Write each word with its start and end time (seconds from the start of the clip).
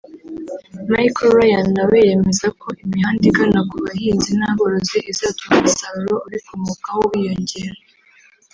Michael 0.91 1.29
Ryan 1.37 1.67
nawe 1.77 1.97
yemeza 2.07 2.47
ko 2.61 2.67
imihanda 2.83 3.23
igana 3.31 3.59
ku 3.69 3.75
bahinzi 3.83 4.29
n’aborozi 4.39 4.97
izatuma 5.11 5.53
umusaruro 5.59 6.15
ubikomokaho 6.25 6.99
wiyongera 7.11 7.75